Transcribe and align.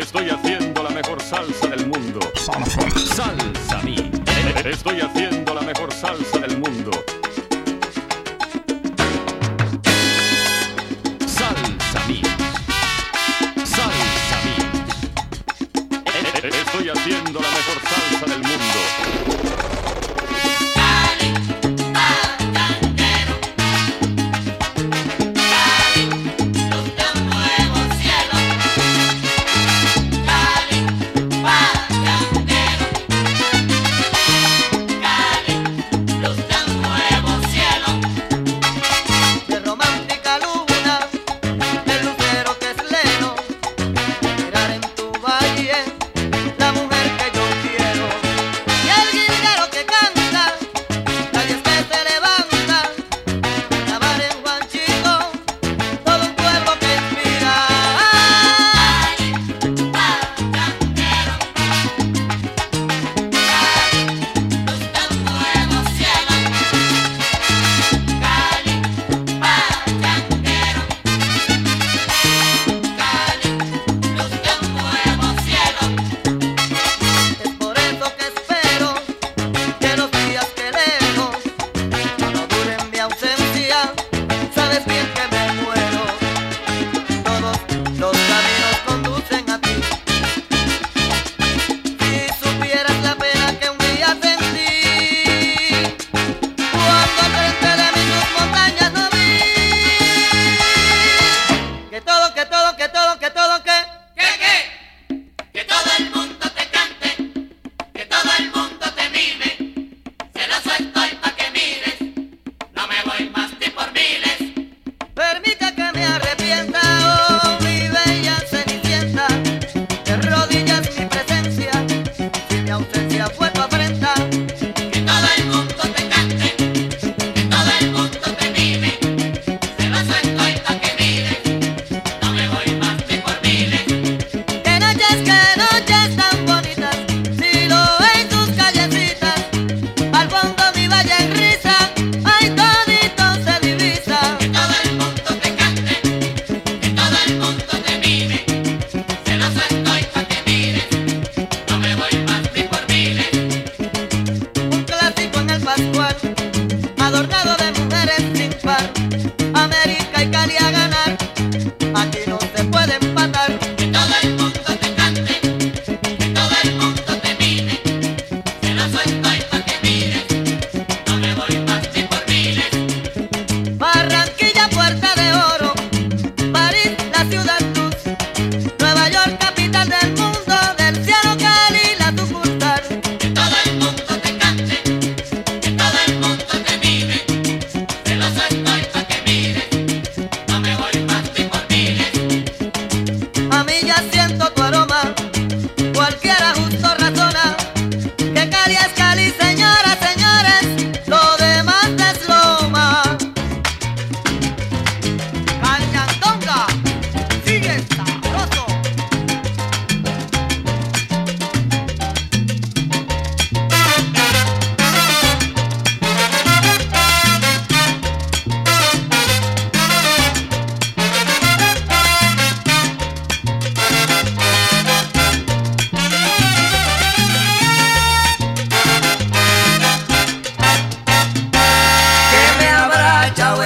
Estoy 0.00 0.30
haciendo 0.30 0.82
la 0.82 0.88
mejor 0.88 1.20
salsa 1.20 1.68
del 1.68 1.86
mundo. 1.86 2.20
Salsa 2.34 3.82
mía. 3.82 4.10
Estoy 4.64 4.98
haciendo 5.02 5.29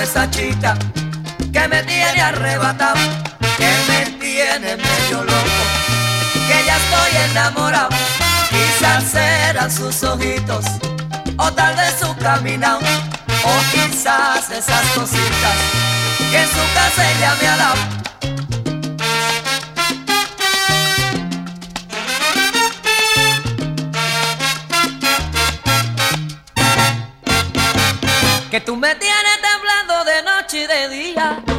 esa 0.04 0.30
chita 0.30 0.76
que 1.50 1.66
me 1.66 1.82
tiene 1.84 2.20
arrebatado, 2.20 3.00
que 3.56 3.72
me 3.88 4.04
tiene 4.20 4.76
medio 4.76 5.24
loco, 5.24 5.62
que 6.46 6.64
ya 6.66 6.76
estoy 6.76 7.30
enamorado. 7.30 7.88
Quizás 8.50 9.02
serán 9.04 9.70
sus 9.72 10.02
ojitos, 10.04 10.66
o 11.38 11.50
tal 11.52 11.74
vez 11.76 11.94
su 11.98 12.14
caminado, 12.16 12.80
o 13.44 13.52
quizás 13.72 14.50
esas 14.50 14.86
cositas 14.94 15.56
que 16.30 16.38
en 16.38 16.48
su 16.48 16.64
casa 16.74 17.10
ella 17.10 17.34
me 17.40 17.48
ha 17.48 17.56
dado. 17.56 18.04
que 28.54 28.60
tú 28.60 28.76
me 28.76 28.94
tienes 28.94 29.33
de 30.04 30.22
noche 30.22 30.64
y 30.64 30.66
de 30.66 30.88
día. 30.88 31.53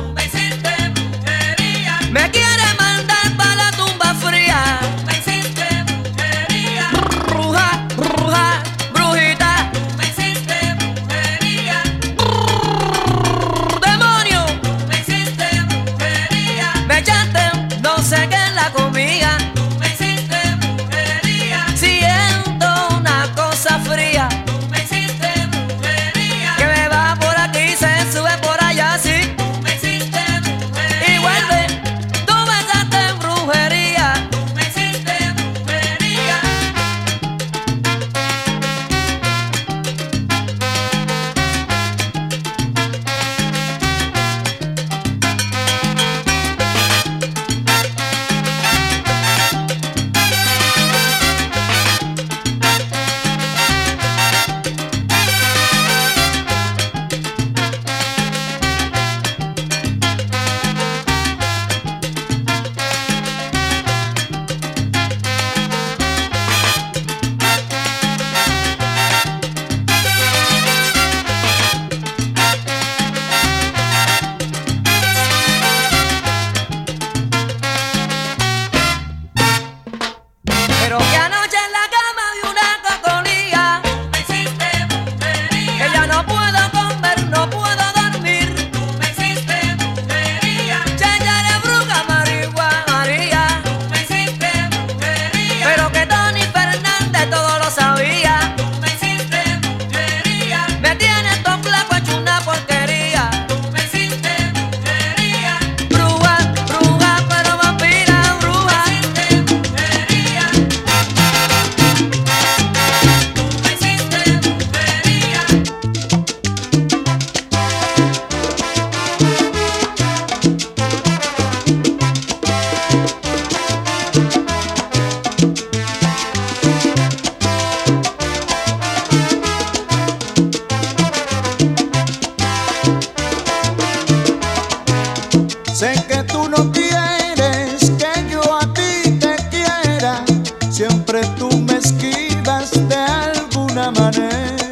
tú 141.49 141.57
me 141.61 141.77
esquivas 141.77 142.71
de 142.87 142.95
alguna 142.95 143.91
manera. 143.91 144.64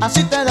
A 0.00 0.08
cidade 0.08 0.49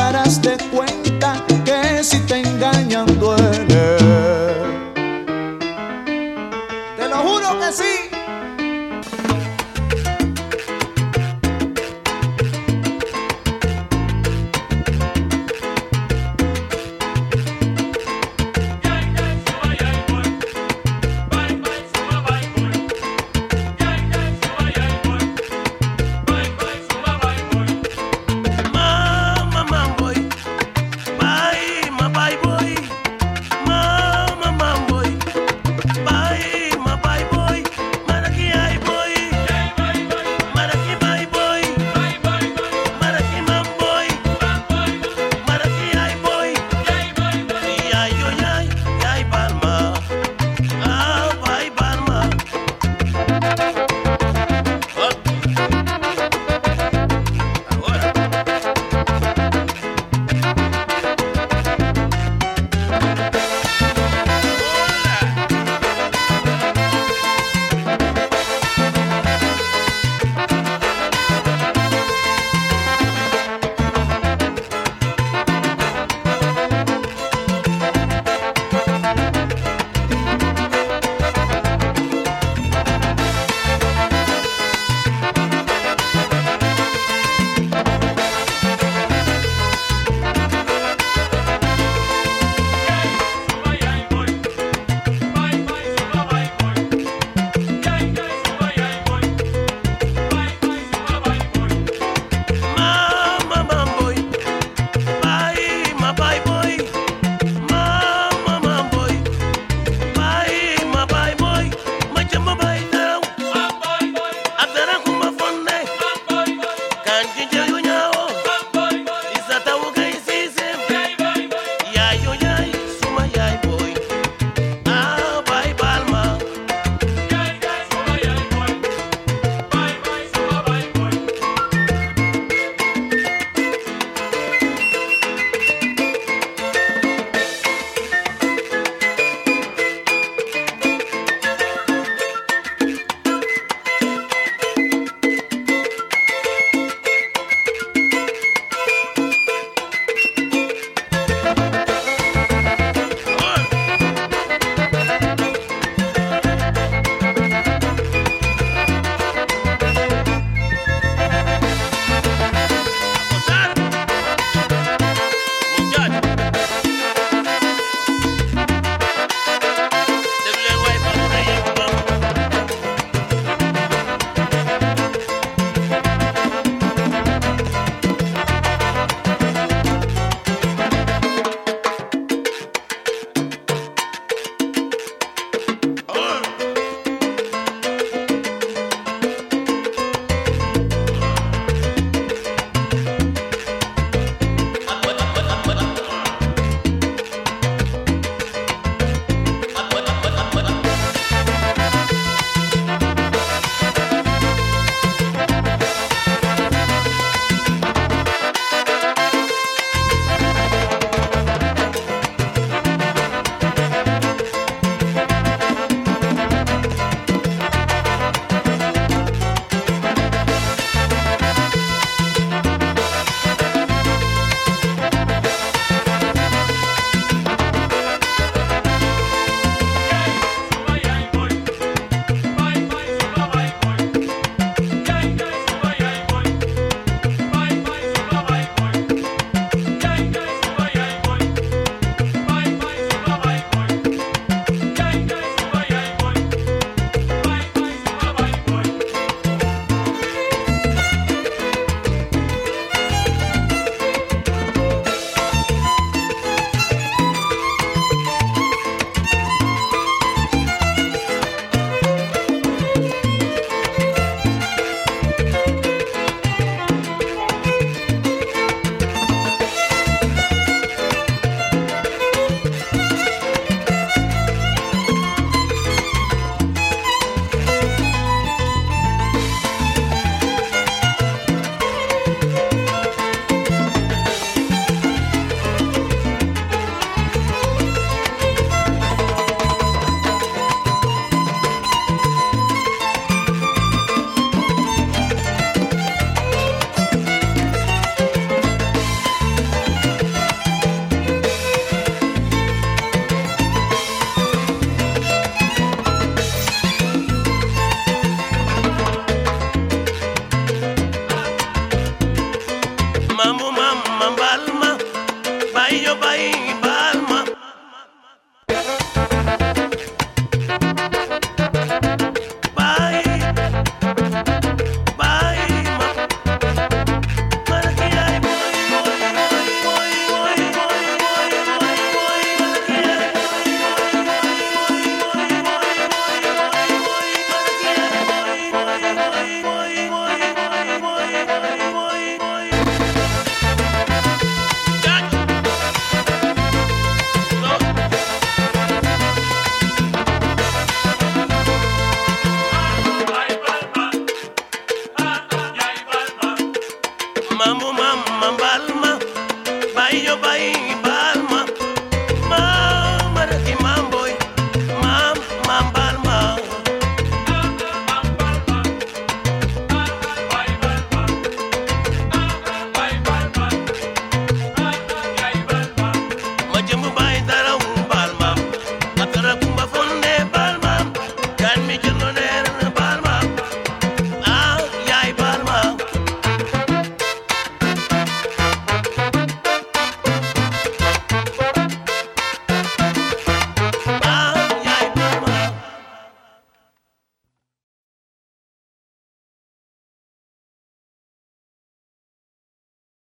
Bye. 316.59 316.88